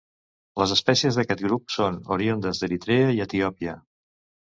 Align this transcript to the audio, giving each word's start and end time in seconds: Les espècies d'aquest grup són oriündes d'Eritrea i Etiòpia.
Les 0.59 0.71
espècies 0.75 1.19
d'aquest 1.19 1.43
grup 1.47 1.73
són 1.73 1.99
oriündes 2.15 2.61
d'Eritrea 2.63 3.13
i 3.19 3.21
Etiòpia. 3.27 3.77